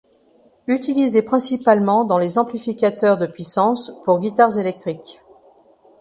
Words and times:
Utilisé 0.65 1.21
principalement 1.21 2.05
dans 2.05 2.17
les 2.17 2.39
amplificateurs 2.39 3.19
de 3.19 3.27
puissance 3.27 3.91
pour 4.03 4.19
guitares 4.19 4.57
électriques. 4.57 5.21